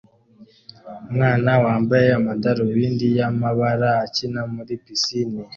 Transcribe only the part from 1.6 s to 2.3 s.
wambaye